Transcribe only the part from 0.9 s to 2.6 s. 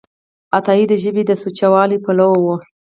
ژبې د سوچهوالي پلوی و.